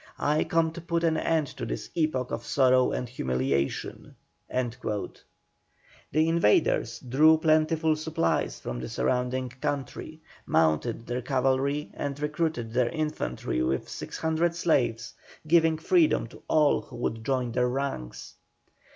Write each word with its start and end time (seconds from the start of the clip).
I 0.17 0.43
come 0.45 0.71
to 0.71 0.81
put 0.81 1.03
an 1.03 1.15
end 1.15 1.45
to 1.57 1.63
this 1.63 1.91
epoch 1.93 2.31
of 2.31 2.43
sorrow 2.43 2.89
and 2.91 3.07
humiliation." 3.07 4.15
The 4.49 4.89
invaders 6.11 6.99
drew 7.01 7.37
plentiful 7.37 7.95
supplies 7.95 8.59
from 8.59 8.79
the 8.79 8.89
surrounding 8.89 9.49
country, 9.49 10.23
mounted 10.47 11.05
their 11.05 11.21
cavalry 11.21 11.91
and 11.93 12.19
recruited 12.19 12.73
their 12.73 12.89
infantry 12.89 13.61
with 13.61 13.87
600 13.87 14.55
slaves, 14.55 15.13
giving 15.45 15.77
freedom 15.77 16.25
to 16.29 16.41
all 16.47 16.81
who 16.81 16.95
would 16.95 17.23
join 17.23 17.51
their 17.51 17.69
ranks. 17.69 18.33